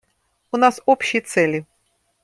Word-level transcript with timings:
У 0.51 0.57
нас 0.57 0.81
общие 0.87 1.21
цели. 1.21 1.65